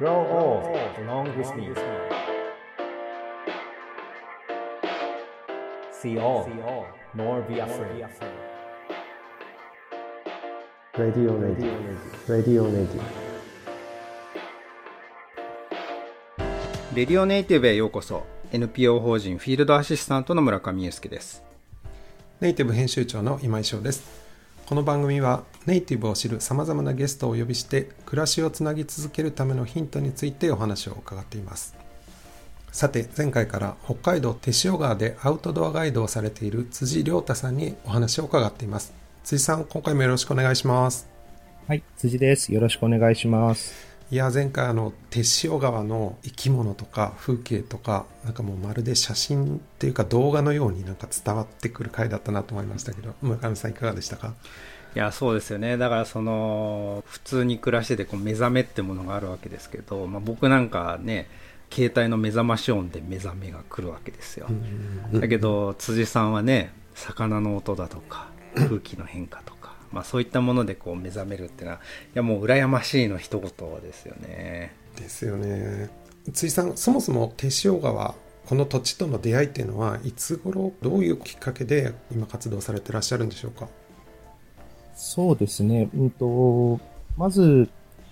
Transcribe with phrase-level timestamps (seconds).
[0.00, 0.64] Grow old
[1.04, 1.74] along with me.
[5.92, 6.48] See all,
[7.14, 8.06] nor be afraid.
[10.96, 11.70] Radio Radio
[12.26, 13.02] Radio Radio
[16.94, 21.42] レディオネイティブへようこそ NPO 法人フィールドアシスタントの村上祐介です
[22.40, 24.02] ネイティブ編集長の今井翔です
[24.64, 31.76] この番組はネイティブを知るさまざまなゲストをお呼びして暮らしをつなぎ続けるためのヒントについてお話を伺っています
[32.72, 38.92] さて前回から北海道手塩川でアウトドアガイドをされている辻亮太さんにお話を伺っています
[39.24, 41.08] 辻さん今回もよろしくお願いします
[41.70, 42.52] はい、辻です。
[42.52, 43.72] よろしくお願いします。
[44.10, 54.34] いや前回あの手塩川の生き物とか風景とかなんかもうまるで写真っていうか動画のようになんか伝わってくる回だったなと思いましたけど村上さんいかがでしたか？
[54.94, 55.76] いやそうですよね。
[55.76, 61.28] だからその普通に暮らしててこう目覚めってものがあるわけですけど、まあ、僕なんかね
[61.72, 64.48] 携帯の目覚まし音で目覚めが来るわけですよ、
[65.12, 71.80] だけど辻さんはね魚の音だとか空気の変化とかまあそういったものでこう目覚めるっていうのはい
[72.14, 74.74] やもう羨ましいの一言ですよね。
[74.96, 75.88] ですよね。
[76.32, 78.16] 辻さんそもそも手塩川
[78.46, 83.68] この土地との出会いっていうのはいつ頃どういうきっかけで今活動されてらっしゃるんでしょうか？
[84.94, 85.88] そうですね。
[85.94, 86.80] うんと、
[87.16, 87.68] まず、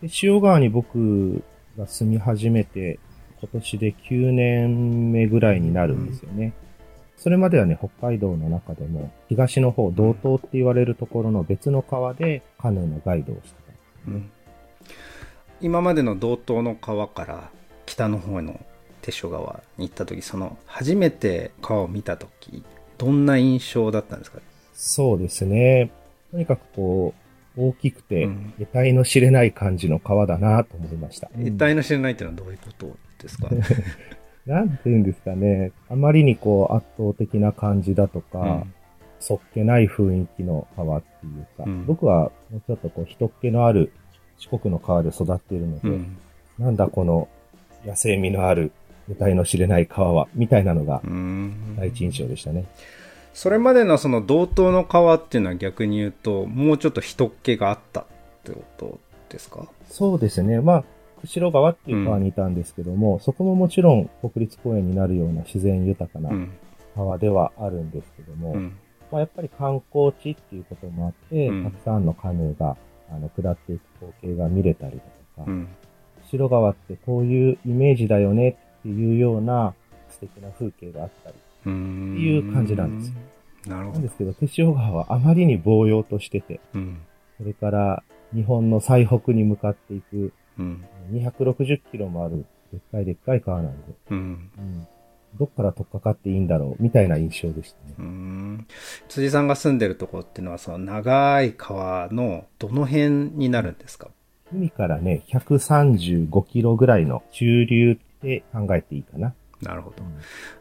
[0.00, 1.42] 手塩川に僕
[1.78, 2.98] が住み始めて、
[3.40, 6.52] 今年で9年目ぐらいになるんですよね。
[7.16, 13.54] それまではね、北海道の中でも、東の方、道東って言われるところの別の川でカヌーのガイドをして
[14.06, 14.10] た。
[14.10, 14.30] うん
[15.64, 17.50] 今までの道東の川から
[17.86, 18.58] 北の方の
[19.00, 22.64] 手塩川に行った時その初めて川を見た時
[22.98, 24.40] どんな印象だったんですか？
[24.74, 25.92] そうですね。
[26.32, 27.22] とにかくこう、
[27.68, 31.28] 大きくてうん、得体の知れない感じの川だなと思いました。
[31.28, 33.48] 得体の知れないっていうのはどういうことですか、
[34.46, 35.72] なんて言うんですかね。
[35.90, 38.74] あまりにこう圧倒的な感じだとか、うん。
[39.20, 41.86] そっけない雰囲気の川っていうか、うん。
[41.86, 43.92] 僕はもうちょっとこう人っ気のある
[44.38, 46.16] 四国の川で育っているので、うん。
[46.58, 47.28] なんだこの
[47.84, 48.72] 野生味のある
[49.08, 51.76] 得体の知れない川は、みたいなのがうん。
[51.76, 52.64] 第一印象でしたね。
[53.32, 58.04] それまでのその道東の川っていうのは逆に言うともうちょっと人っ気があったっ
[58.44, 59.66] てことですか？
[59.88, 60.60] そうですね。
[60.60, 60.84] まあ、
[61.22, 66.52] 釧路川っていう川にいたんですけども、そこももちろん国立公園になるような自然豊かなうん。
[66.94, 68.76] 川ではあるんですけども、うん。
[69.10, 71.64] まあ、やっぱり観光地っていうこともあって、うん。
[71.64, 72.76] たくさんのカヌーが、
[73.10, 73.82] あの、下っていく
[74.20, 75.02] 光景が見れたりだ
[75.36, 75.68] とか、うん。
[76.24, 79.74] 釧路川ってこういうイメージだよねっていうような
[80.10, 81.36] 素敵な風景があったり。
[81.68, 83.14] いう感じなんですよ。
[83.66, 83.94] なるほど。
[83.94, 86.98] なんですけど、手塩川はあまりに呆揚としてて、うん。
[87.38, 88.02] それから
[88.34, 90.84] 日本の最北に向かっていくうん。
[91.12, 94.50] 260キロもあるでっかいでっかい川なんで、うん。
[94.58, 94.86] うん、
[95.38, 97.94] どっから取っかかっていいんだろうみたいな印象でしたね。
[97.98, 98.66] うん。
[99.08, 104.08] 辻さんが住んでるところっていうのはその長い川のどの辺になるんですか？
[104.52, 109.34] 海からね、135キロぐらいの中流って考えていいかな。
[109.62, 110.02] なるほど。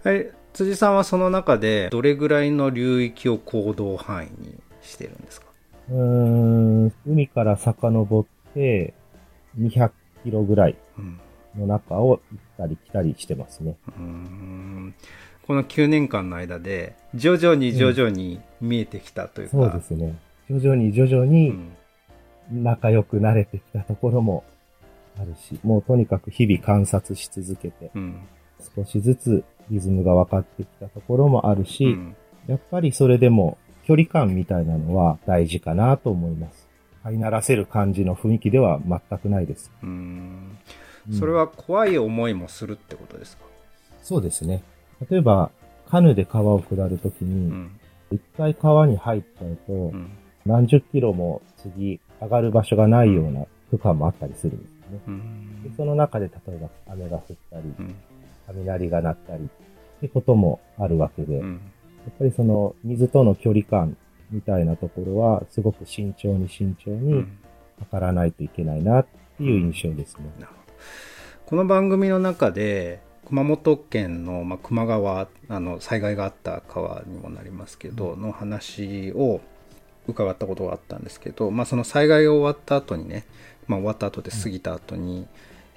[0.05, 5.47] え辻さんはその中でどれぐらいの流域を行動範囲にしてるんですか？
[5.89, 5.97] うー
[6.87, 8.93] ん、海から遡って
[9.59, 9.91] 200
[10.23, 11.19] キロぐらいうん。
[11.53, 13.75] の中を行ったり来たりしてますね。
[13.89, 14.95] うーん。
[15.45, 20.17] この9年間の間で徐々に徐々に見えてきたというか、そうですね。
[20.49, 21.75] 徐々に徐々うにん。
[22.51, 24.45] 仲良くなれてきたところも
[25.19, 28.21] あるし、もうとにかく日々観察し続けて、うん。
[28.75, 32.15] 少しずつリズムが分かってきたところもあるし、うん
[32.47, 36.67] やっぱりそれでも距離感みたいなのは大事かなと思います。
[37.03, 39.71] 飼いならせる感じの雰囲気では全くないです。
[39.83, 40.57] うん
[41.09, 43.43] うんそれは怖い思いもするってことですか、
[44.03, 44.63] そうですね。
[45.09, 45.51] 例えば、
[45.87, 47.71] カヌーで川を下るときうに、ん
[48.11, 50.11] 一回川に入っちゃうと、うん
[50.45, 54.99] 何十キロも次上がる場所がないような区間もあったりするんですよね。
[55.07, 57.95] うんでその中で例えば雨が降ったり、うん
[58.47, 59.47] 雷が鳴ったりっ
[60.01, 61.61] てこともあるわけで、やっうん
[62.17, 63.95] ぱりその水との距離感
[64.31, 67.37] みたいなところはすごく慎重に慎重うにん。
[67.79, 69.05] 測らないといけないなっ
[69.37, 70.25] ていう印象ですね。
[70.39, 70.73] なるほど。
[71.47, 79.41] この番組の中で熊本県の、まあ、球磨川あの災害があった川にもなりますけど、の話を
[80.07, 83.25] 伺ったことがあったんですけど、まあ、その災害が終わった後にね、
[83.67, 85.27] まあ、終わった後で過ぎた後に、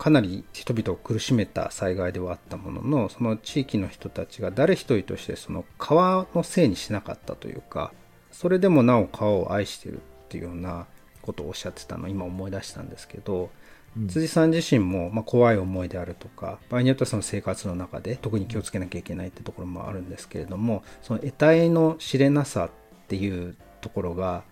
[0.05, 7.91] かなり人々を苦しめた災害ではあったもののその地域の人たちが誰一人としてその川のせいにしなかったというか
[8.31, 10.87] それでもなお川を愛しているっていうような
[11.23, 13.49] ことをおっしゃってたのを今思い出したんですけど
[13.97, 14.09] うん。
[14.09, 22.71] 辻さん自身も、まあ、怖い思いであるとか場合によってはその生活の中で特に気をつけなきゃいけないってところもあるんですけれどもその得体の知れなさっ
[23.09, 24.45] ていうところが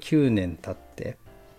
[0.00, 1.18] 9年経って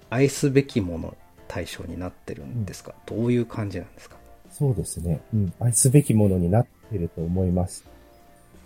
[0.09, 1.15] 愛すべきもの
[1.49, 4.15] 対象になってるんですか、どういう感じなんですか？
[4.51, 5.19] そうですね。
[5.33, 5.53] うん。
[5.59, 7.83] 愛すべきものになってると思います。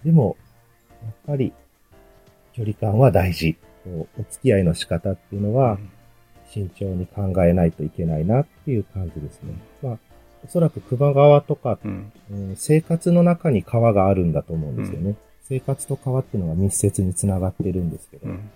[0.06, 0.38] でも、
[1.04, 1.52] やっぱり、
[2.54, 3.58] 距離感は大事。
[3.86, 5.78] お付き合いの仕方っていうのは、
[6.52, 9.54] 慎重に考えないといけないなっていう感じですね。
[9.82, 9.98] まあ、
[10.46, 15.16] おそらく熊川とか、うんうん生活の中に川があるんだと思うんですよね。
[15.42, 18.50] 生活と川っていうのが密接につながってるんですけど、うん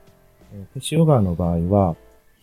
[0.54, 1.96] えー手塩川の場合は、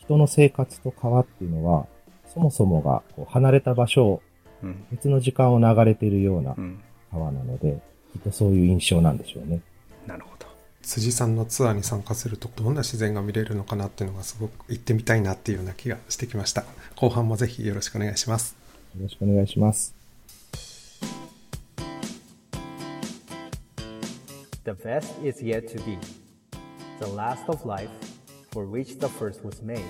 [0.04, 1.86] 人の生活と川っていうのは、
[2.32, 4.22] そもそもがこう離れた場所を
[4.62, 6.80] うん別の時間を流れているようなうん
[7.10, 7.80] 川なので、
[8.12, 9.60] きっとそういう印象なんでしょうね。
[10.06, 10.46] なるほど
[10.82, 16.64] 辻さんのツアーに参加するとどんな自然が見れるのかなっていうのがすごく行ってみたいなっていうような気がしてきました
[16.94, 18.54] 後半もぜひよろしくお願いします
[18.94, 19.94] よろしくお願いします。
[24.64, 25.98] The best is yet to be.
[26.98, 27.90] The last of life,
[28.54, 29.82] for which the first was made.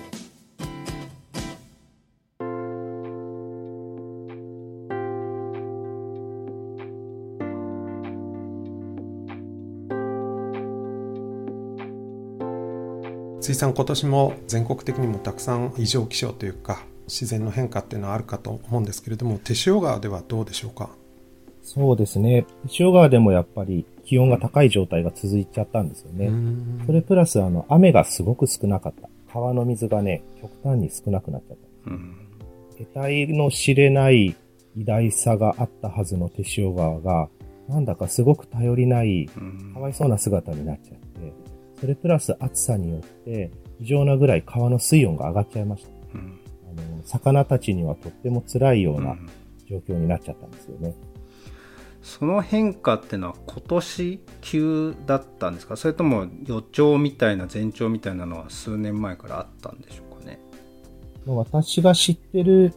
[13.39, 20.89] 辻さん今年も全国的にもたくさん異常気象というか自然の変化っていうのはあるかと思うんですけれども手塩川ではどうでしょうか？
[21.65, 22.45] そうですね。
[22.79, 26.27] 塩川でもやっぱり気温が高い状態が続いちゃったんですよね。
[26.27, 29.09] うんそれプラスあの、雨がすごく少なかった。
[29.33, 31.91] 川の水がね、極端に少なくなっちゃった。
[31.91, 32.15] うん
[32.77, 34.35] 得体の知れない
[34.77, 37.29] 偉大さがあったはずの手塩川が、
[37.67, 41.33] なんだかすごく頼りない、うんかわいそうな姿になっちゃって、
[41.79, 45.89] それプラス暑さによって、異常なぐらい川の水温が上がっちゃいました。
[46.13, 46.39] うん
[46.77, 49.27] あの、魚たちにはとっても辛いよううなん
[49.67, 50.93] 状況になっちゃったんですよね。
[52.05, 55.75] その変化ってのは今年急だったんですか？
[55.75, 60.39] それとも予兆みたいな前兆みたいなのは数年前からあったんでしょうかね？
[61.25, 62.73] まあ私が知ってる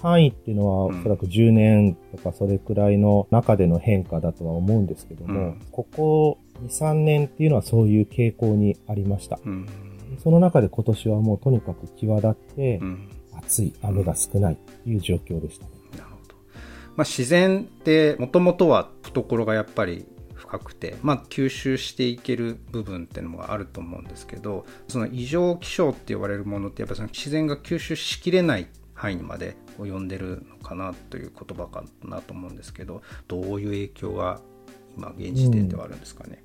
[0.00, 1.02] 範囲っていうのは、おうん。
[1.02, 5.60] そらく10年とかそれくらいの中での変化だとは思うんですけども、うん。
[5.72, 9.40] ここ2、3年っていうのはそういう傾向にありました。
[9.44, 9.66] うん。
[10.22, 13.08] その中で今年はもうとにかく際立ってう、ん。
[13.36, 15.72] 暑い、雨が少ないっていう状況でしたね。
[16.96, 34.40] まあ、自然ってもともとは懐がやっぱり深くて、まあ、吸収していける部分っていうのがあると思うんですけどその異常気象って言われるものってやっぱその自然が吸収しきれない範囲にまで及んでるのかなという言葉かなと思うんですけどどういう影響が
[34.96, 36.42] 今現時点ではあるんですかね？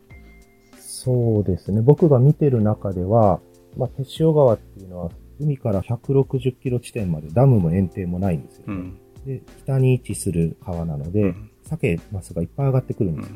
[0.80, 1.82] そうですね。
[1.82, 3.40] 僕が見てる中では、
[3.78, 11.50] まあ、手塩川っていうのは、海から160キロ地点までダムも園庭もないんですよ、ねうんで、北に位置する川なので、うん。
[11.64, 13.30] 鮭、マスがいっぱい上がってくるんです。
[13.30, 13.36] よ。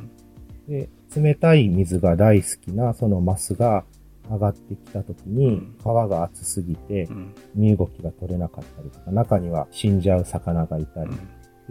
[0.70, 0.72] うん。
[0.72, 3.84] で、冷たい水が大好きなそのマスが
[4.30, 5.76] 上がってきた時に、うん。
[5.84, 7.34] 川が熱すぎてう、ん。
[7.56, 11.16] 身動きが取れなかったりとか、中には死んじゃう魚がいたり、うん。
[11.16, 11.20] っ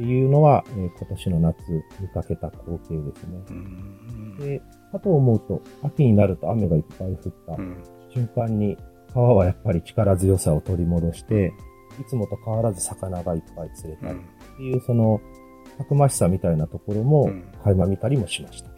[0.00, 1.56] ていうのは、えー今年の夏
[2.00, 3.38] 見かけた光景ですね。
[3.50, 4.37] うん。
[4.38, 4.62] で、
[4.93, 7.17] かと思うと、秋になると雨がいっぱい降っ
[7.47, 7.76] たうん。
[8.11, 8.76] 瞬間に、
[9.14, 11.52] 川はやっぱり力強さを取り戻して、
[12.00, 15.21] いつもと変わらず魚がいっぱい釣れたりっていう、その、
[15.78, 18.71] たくましさみたいなところもうん垣間見たりもしました。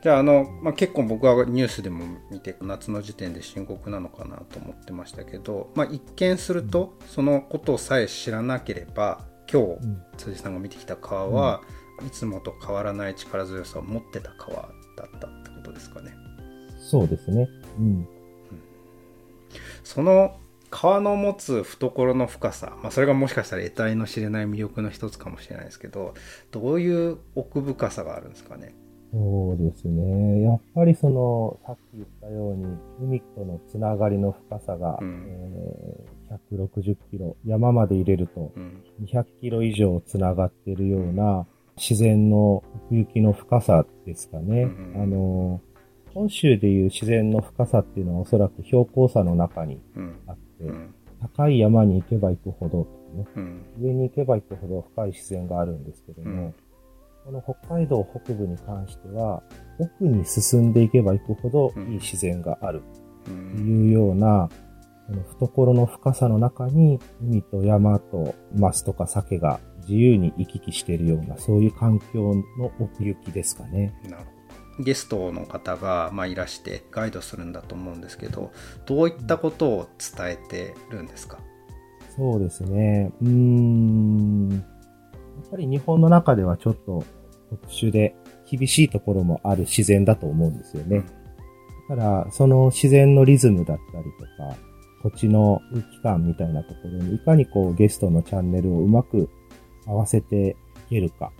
[0.00, 11.62] じゃああの、まあ、結構僕はニュースでも見て夏の時点で深刻なのかなと思ってましたけど、まあ、一見するとそのことさえ知らなければ今日うん辻さんが見てきた川は、
[12.06, 14.68] いつもと変わらない力強さを持ってた川だ
[15.04, 16.12] ったってことですかね。
[16.78, 17.48] そうですね。
[17.78, 18.08] うん。
[19.82, 20.38] その
[20.70, 26.14] 川の持つ懐の深さ、まあ、それがもしかしたら得体の知れない魅力の一つかもしれないですけど
[26.50, 28.74] どういう奥深さがあるんですかね？
[29.10, 30.42] そうですね。
[30.42, 32.66] やっぱりその、さっき言ったように、
[33.00, 36.18] 海とのつながりの深さが、うんえー
[36.52, 41.46] 160キロ、山まで入れるとうん200キロ以上つながっているような
[41.78, 44.64] 自然の奥行きの深さですかね。
[44.64, 45.60] うんあの、
[46.12, 50.94] 本州でいう自然の深さっていうのはおそらく標高差の中にうんあって、うん。
[51.20, 53.66] 高い山に行けば行くほど、ね、うん。
[53.80, 56.54] 上に行けば行くほど深い自然があるんですけども、うん。
[57.24, 59.42] この北海道北部に関しては、
[59.78, 61.88] 奥に進んでいけば行くほどうん。
[61.88, 62.82] いい自然がある。
[63.26, 64.48] うといんうような、
[65.06, 73.94] この懐の深さの中に、海と山とマスとか鮭が自由に行き来しているような、そういう環境の奥行きですかね。
[74.04, 74.37] なるほど
[74.78, 78.52] ゲストの方が、まあ、いらしてガイドするんだと思うんですけど
[78.86, 81.38] どういったことを伝えてるんですか、
[82.18, 83.12] そうですね。
[83.22, 84.50] うーん。
[84.50, 87.04] やっぱり日本の中ではちょっと
[87.48, 88.16] 特殊で
[88.50, 91.04] 厳しいところもある自然だと思うんですよね。
[91.88, 94.56] だから、その自然のリズムだったりとか、
[95.04, 99.30] 土地の空気感みたいなところにいかにこうゲストのチャンネルをうまく
[99.86, 100.56] 合わせて
[100.88, 101.32] いけるか。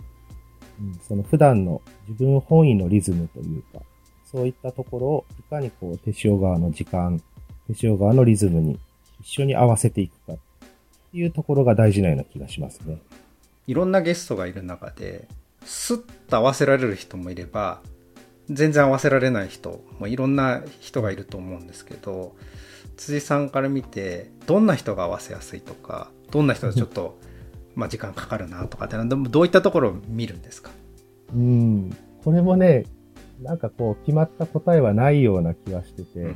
[0.79, 3.81] うん、その普段の自分本位のリズムというか、
[4.25, 7.21] そういったところをいかにこう手塩川の時間、
[7.67, 8.79] 手塩川のリズムに
[9.21, 10.37] 一緒に合わせていくかっ
[11.11, 12.99] ていうところが大事なような気がしますね。
[13.67, 15.27] いろんなゲストがいる中で、
[15.63, 17.81] スッと合わせられる人もいれば、
[18.49, 22.35] 全然合わせられない人もいろんな人がいると思うんですけど、
[22.97, 27.17] 辻さんから見て、どんな人が合わせやすいとか、どんな人がちょっと、
[27.75, 30.71] まあ時間かかるなとかってどういったところを見るんですか？
[31.33, 31.95] うん。
[32.23, 32.85] これもね、
[33.41, 36.35] なんかこう決まった答えはないような気がしてて、うん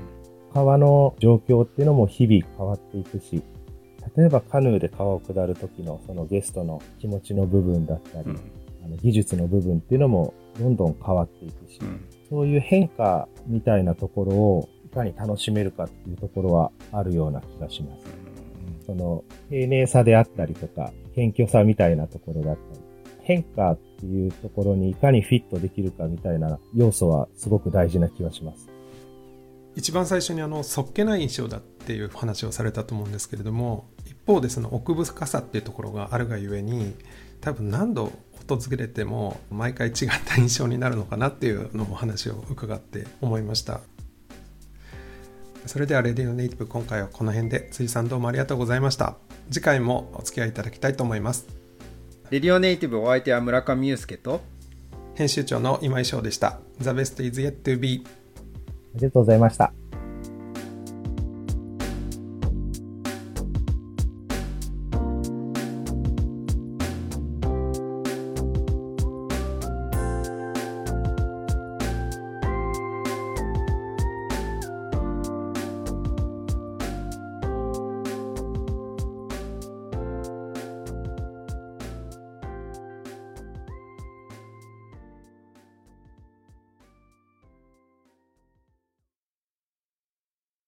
[0.53, 3.41] 川の状況っていうのも日々変わっていくし、
[4.15, 8.39] 例えばカヌーで川を下る時のそのゲストの気持ちの部分だったり、うん
[8.85, 18.22] あの技術の部分っていうのもどんどん変わっていくし、うんそういう変化みたいなところをいかに楽しめるかっていうところはあるような気がします。
[18.85, 22.81] その丁寧さであったりとか、謙虚さみたいなところだったり、
[23.21, 28.73] 変化っていうところにいかにフィットできるかみたいな要素はすごく大事な気がします。
[29.75, 36.93] 一番最初にあのそっけない印象だっていう話をされたと思うんですけれども一方でその奥深さっていうところがあるがゆえに
[37.41, 38.11] 多分何度
[38.47, 43.81] 訪れても毎回違った印象になるのかなっていうのをお話を伺って思いました
[45.65, 49.15] それではレディオネイティブ今回はこの辺で辻さんどうもありがとうございました。
[49.49, 51.47] 次回もお付き合いいただきたいと思います。
[52.29, 54.41] レディオネイティブお相手は村上祐介と、
[55.15, 56.59] 編集長の今井翔でした。
[56.79, 58.03] The best is yet to be
[58.95, 59.82] ありがとうございました。